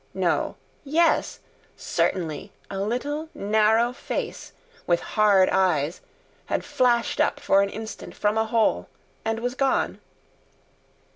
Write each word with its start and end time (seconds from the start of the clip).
—no!—yes! 0.15 1.41
certainly 1.77 2.51
a 2.71 2.79
little 2.81 3.29
narrow 3.35 3.93
face, 3.93 4.51
with 4.87 4.99
hard 4.99 5.47
eyes, 5.49 6.01
had 6.47 6.65
flashed 6.65 7.21
up 7.21 7.39
for 7.39 7.61
an 7.61 7.69
instant 7.69 8.15
from 8.15 8.35
a 8.35 8.45
hole, 8.47 8.89
and 9.23 9.39
was 9.41 9.53
gone. 9.53 9.99